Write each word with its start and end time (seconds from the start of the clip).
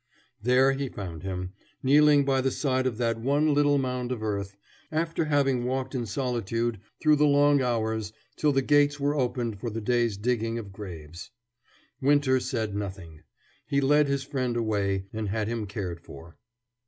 There 0.41 0.71
he 0.71 0.89
found 0.89 1.21
him, 1.21 1.53
kneeling 1.83 2.25
by 2.25 2.41
the 2.41 2.49
side 2.49 2.87
of 2.87 2.97
that 2.97 3.19
one 3.19 3.53
little 3.53 3.77
mound 3.77 4.11
of 4.11 4.23
earth, 4.23 4.57
after 4.91 5.25
having 5.25 5.63
walked 5.63 5.93
in 5.93 6.07
solitude 6.07 6.79
through 6.99 7.17
the 7.17 7.27
long 7.27 7.61
hours 7.61 8.11
till 8.35 8.51
the 8.51 8.63
gates 8.63 8.99
were 8.99 9.13
opened 9.13 9.59
for 9.59 9.69
the 9.69 9.79
day's 9.79 10.17
digging 10.17 10.57
of 10.57 10.71
graves. 10.73 11.29
Winter 12.01 12.39
said 12.39 12.73
nothing. 12.73 13.21
He 13.67 13.79
led 13.79 14.07
his 14.07 14.23
friend 14.23 14.57
away, 14.57 15.05
and 15.13 15.29
had 15.29 15.47
him 15.47 15.67
cared 15.67 15.99
for. 16.01 16.35